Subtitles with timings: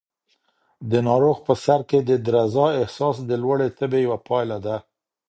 [0.91, 4.75] د ناروغ په سر کې د درزا احساس د لوړې تبې یوه پایله ده.